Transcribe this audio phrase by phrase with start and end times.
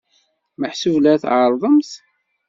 [0.59, 1.91] Meḥsub la tɛerrḍemt?